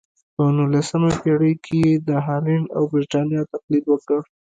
په 0.35 0.43
نولسمه 0.57 1.11
پېړۍ 1.23 1.53
کې 1.63 1.75
یې 1.85 1.93
د 2.07 2.09
هالنډ 2.25 2.65
او 2.75 2.83
برېټانیا 2.93 3.41
تقلید 3.53 3.85
وکړ. 3.89 4.19